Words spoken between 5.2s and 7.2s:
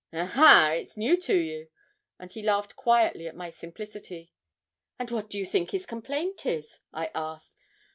do you think his complaint is?' I